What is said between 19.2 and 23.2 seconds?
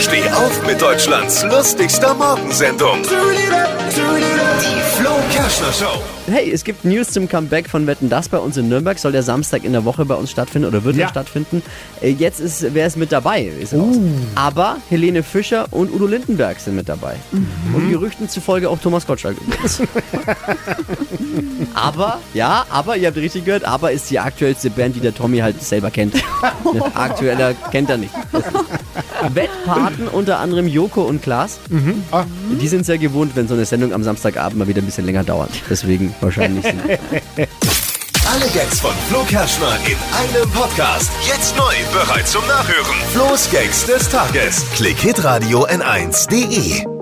übrigens. aber, ja, aber, ihr habt